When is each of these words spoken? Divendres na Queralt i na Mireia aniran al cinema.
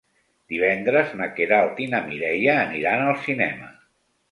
Divendres 0.53 1.11
na 1.19 1.27
Queralt 1.35 1.83
i 1.85 1.87
na 1.93 2.01
Mireia 2.09 2.57
aniran 2.65 3.07
al 3.13 3.17
cinema. 3.29 3.73